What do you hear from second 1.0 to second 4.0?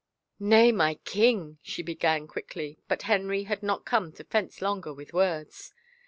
king," she began quickly but Henry had not